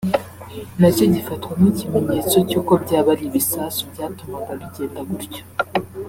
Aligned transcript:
nacyo 0.79 1.05
gifatwa 1.13 1.51
nk’ikimenyetso 1.59 2.37
cy’uko 2.49 2.71
byaba 2.83 3.09
ari 3.13 3.23
ibisasu 3.29 3.81
byatumaga 3.91 4.51
bigenda 4.59 5.01
gutyo 5.09 5.43